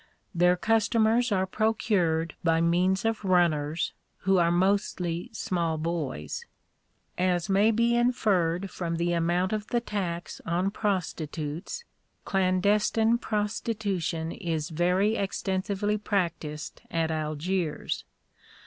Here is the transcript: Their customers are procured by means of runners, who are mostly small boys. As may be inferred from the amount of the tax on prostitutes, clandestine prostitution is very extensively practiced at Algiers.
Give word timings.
Their 0.33 0.57
customers 0.57 1.31
are 1.31 1.45
procured 1.45 2.33
by 2.43 2.59
means 2.59 3.05
of 3.05 3.23
runners, 3.23 3.93
who 4.21 4.39
are 4.39 4.49
mostly 4.49 5.29
small 5.31 5.77
boys. 5.77 6.43
As 7.19 7.49
may 7.49 7.69
be 7.69 7.95
inferred 7.95 8.71
from 8.71 8.95
the 8.97 9.13
amount 9.13 9.53
of 9.53 9.67
the 9.67 9.79
tax 9.79 10.41
on 10.43 10.71
prostitutes, 10.71 11.83
clandestine 12.25 13.19
prostitution 13.19 14.31
is 14.31 14.69
very 14.71 15.13
extensively 15.17 15.99
practiced 15.99 16.81
at 16.89 17.11
Algiers. 17.11 18.03